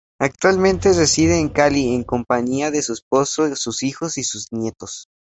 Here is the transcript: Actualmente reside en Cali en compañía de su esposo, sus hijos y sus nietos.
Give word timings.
Actualmente 0.19 0.93
reside 0.93 1.39
en 1.39 1.49
Cali 1.49 1.93
en 1.93 2.03
compañía 2.03 2.71
de 2.71 2.81
su 2.81 2.91
esposo, 2.93 3.55
sus 3.55 3.83
hijos 3.83 4.17
y 4.17 4.23
sus 4.23 4.47
nietos. 4.51 5.07